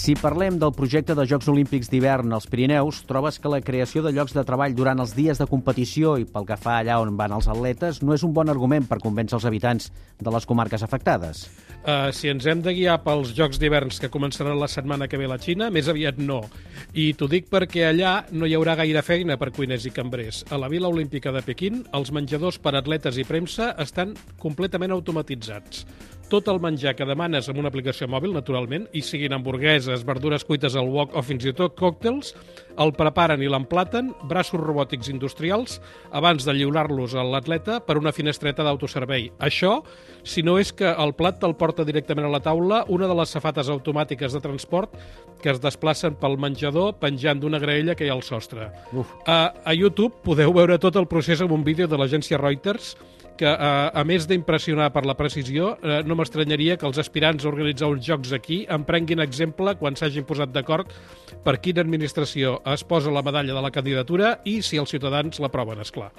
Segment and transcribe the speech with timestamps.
[0.00, 4.14] Si parlem del projecte de Jocs Olímpics d'hivern als Pirineus, trobes que la creació de
[4.16, 7.34] llocs de treball durant els dies de competició i pel que fa allà on van
[7.36, 11.42] els atletes no és un bon argument per convèncer els habitants de les comarques afectades.
[11.84, 15.28] Uh, si ens hem de guiar pels Jocs d'hiverns que començaran la setmana que ve
[15.28, 16.40] a la Xina, més aviat no.
[16.96, 20.46] I t'ho dic perquè allà no hi haurà gaire feina per cuiners i cambrers.
[20.48, 25.84] A la Vila Olímpica de Pequín, els menjadors per atletes i premsa estan completament automatitzats.
[26.30, 30.76] Tot el menjar que demanes amb una aplicació mòbil, naturalment, i siguin hamburgueses, verdures cuites
[30.78, 32.36] al wok o fins i tot còctels,
[32.78, 35.80] el preparen i l'emplaten braços robòtics industrials
[36.14, 39.32] abans de lliurar-los a l'atleta per una finestreta d'autoservei.
[39.42, 39.80] Això,
[40.22, 43.34] si no és que el plat te'l porta directament a la taula una de les
[43.34, 44.94] safates automàtiques de transport
[45.42, 48.70] que es desplacen pel menjador penjant d'una graella que hi ha al sostre.
[48.94, 49.10] Uf.
[49.26, 52.94] A, a YouTube podeu veure tot el procés amb un vídeo de l'agència Reuters
[53.38, 57.50] que, a, a més d'impressionar per la precisió, eh, no m'estranyaria que els aspirants a
[57.50, 60.90] organitzar uns jocs aquí en prenguin exemple quan s'hagin posat d'acord
[61.44, 65.80] per quina administració es posa la medalla de la candidatura i si els ciutadans l'aproven,
[65.80, 66.10] és clar.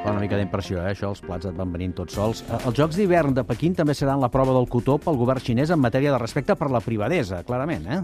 [0.00, 2.40] Fa una mica d'impressió, eh, això, els plats et van venint tots sols.
[2.48, 5.70] Eh, Els Jocs d'hivern de Pequín també seran la prova del cotó pel govern xinès
[5.70, 8.00] en matèria de respecte per la privadesa, clarament, eh?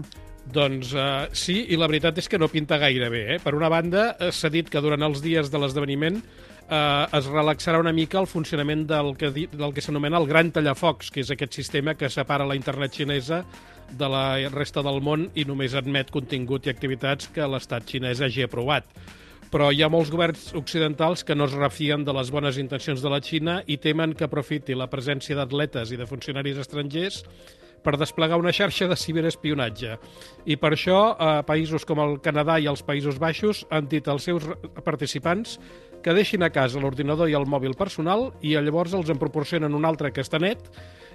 [0.53, 3.23] Doncs uh, sí, i la veritat és que no pinta gaire bé.
[3.35, 3.39] Eh?
[3.43, 7.81] Per una banda, eh, s'ha dit que durant els dies de l'esdeveniment eh, es relaxarà
[7.81, 11.57] una mica el funcionament del que, del que s'anomena el gran tallafocs, que és aquest
[11.57, 13.43] sistema que separa la internet xinesa
[13.87, 18.47] de la resta del món i només admet contingut i activitats que l'estat xinès hagi
[18.47, 18.87] aprovat.
[19.47, 23.11] Però hi ha molts governs occidentals que no es refien de les bones intencions de
[23.11, 27.21] la Xina i temen que aprofiti la presència d'atletes i de funcionaris estrangers
[27.83, 29.97] per desplegar una xarxa de ciberespionatge.
[30.45, 34.23] I per això, eh, països com el Canadà i els Països Baixos han dit als
[34.23, 34.43] seus
[34.83, 35.59] participants
[36.03, 39.85] que deixin a casa l'ordinador i el mòbil personal i llavors els en proporcionen un
[39.85, 40.69] altre que està net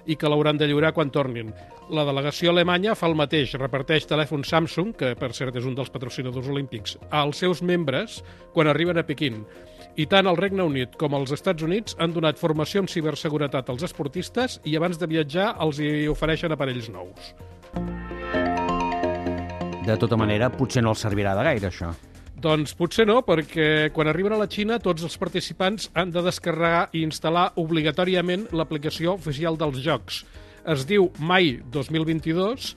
[0.05, 1.53] i que l'hauran de lliurar quan tornin.
[1.89, 5.91] La delegació alemanya fa el mateix, reparteix telèfons Samsung, que per cert és un dels
[5.93, 8.21] patrocinadors olímpics, als seus membres
[8.53, 9.45] quan arriben a Pequín.
[9.93, 13.83] I tant el Regne Unit com els Estats Units han donat formació en ciberseguretat als
[13.85, 17.27] esportistes i abans de viatjar els hi ofereixen aparells nous.
[19.85, 21.91] De tota manera, potser no els servirà de gaire, això.
[22.43, 26.87] Doncs potser no, perquè quan arriben a la Xina tots els participants han de descarregar
[26.91, 30.23] i instal·lar obligatòriament l'aplicació oficial dels jocs.
[30.73, 32.73] Es diu Mai 2022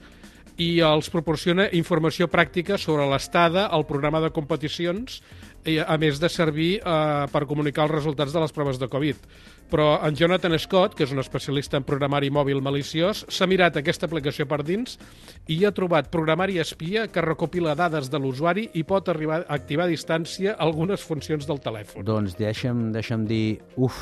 [0.61, 5.21] i els proporciona informació pràctica sobre l'estada, el programa de competicions,
[5.65, 9.19] a més de servir eh, per comunicar els resultats de les proves de Covid.
[9.67, 14.07] Però en Jonathan Scott, que és un especialista en programari mòbil maliciós, s'ha mirat aquesta
[14.07, 14.95] aplicació per dins
[15.51, 19.89] i ha trobat programari espia que recopila dades de l'usuari i pot arribar a activar
[19.89, 22.05] a distància algunes funcions del telèfon.
[22.07, 23.99] Doncs deixa'm, deixa'm dir, uf,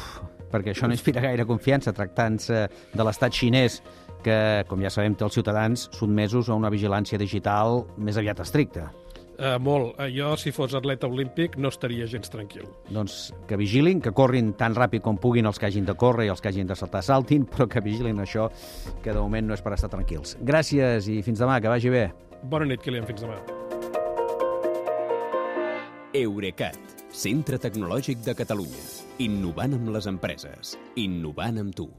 [0.54, 3.82] perquè això no inspira gaire confiança tractant-se de l'estat xinès
[4.26, 4.38] que,
[4.70, 8.92] com ja sabem, té els ciutadans sotmesos a una vigilància digital més aviat estricta.
[9.38, 10.00] Eh, molt.
[10.00, 12.68] Eh, jo, si fos atleta olímpic, no estaria gens tranquil.
[12.90, 16.32] Doncs que vigilin, que corrin tan ràpid com puguin els que hagin de córrer i
[16.34, 18.50] els que hagin de saltar saltin, però que vigilin això,
[19.04, 20.38] que de moment no és per estar tranquils.
[20.42, 22.08] Gràcies i fins demà, que vagi bé.
[22.44, 23.08] Bona nit, Kilian.
[23.10, 23.40] Fins demà.
[26.16, 26.80] Eurecat,
[27.12, 28.88] centre tecnològic de Catalunya.
[29.26, 30.78] Innovant amb les empreses.
[30.96, 31.90] Innovant amb tu.